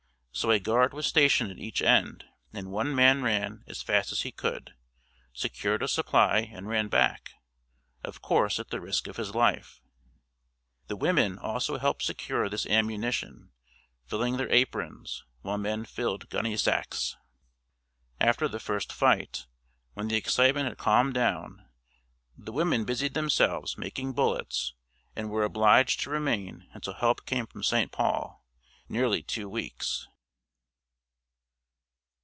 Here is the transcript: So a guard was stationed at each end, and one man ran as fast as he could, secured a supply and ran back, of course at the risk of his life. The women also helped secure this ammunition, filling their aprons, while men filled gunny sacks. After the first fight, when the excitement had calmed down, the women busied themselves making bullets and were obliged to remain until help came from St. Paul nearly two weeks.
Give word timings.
So 0.33 0.49
a 0.49 0.59
guard 0.59 0.93
was 0.93 1.05
stationed 1.05 1.51
at 1.51 1.59
each 1.59 1.81
end, 1.81 2.23
and 2.53 2.71
one 2.71 2.95
man 2.95 3.21
ran 3.21 3.65
as 3.67 3.81
fast 3.81 4.13
as 4.13 4.21
he 4.21 4.31
could, 4.31 4.73
secured 5.33 5.83
a 5.83 5.89
supply 5.89 6.49
and 6.51 6.69
ran 6.69 6.87
back, 6.87 7.33
of 8.01 8.21
course 8.21 8.57
at 8.57 8.69
the 8.69 8.79
risk 8.79 9.07
of 9.07 9.17
his 9.17 9.35
life. 9.35 9.81
The 10.87 10.95
women 10.95 11.37
also 11.37 11.77
helped 11.77 12.03
secure 12.03 12.47
this 12.47 12.65
ammunition, 12.65 13.51
filling 14.07 14.37
their 14.37 14.49
aprons, 14.51 15.25
while 15.41 15.57
men 15.57 15.83
filled 15.83 16.29
gunny 16.29 16.55
sacks. 16.55 17.17
After 18.21 18.47
the 18.47 18.59
first 18.59 18.93
fight, 18.93 19.47
when 19.95 20.07
the 20.07 20.15
excitement 20.15 20.69
had 20.69 20.77
calmed 20.77 21.13
down, 21.13 21.67
the 22.37 22.53
women 22.53 22.85
busied 22.85 23.15
themselves 23.15 23.77
making 23.77 24.13
bullets 24.13 24.73
and 25.13 25.29
were 25.29 25.43
obliged 25.43 25.99
to 25.99 26.09
remain 26.09 26.67
until 26.71 26.93
help 26.93 27.25
came 27.25 27.45
from 27.45 27.63
St. 27.63 27.91
Paul 27.91 28.45
nearly 28.87 29.21
two 29.21 29.49
weeks. 29.49 30.07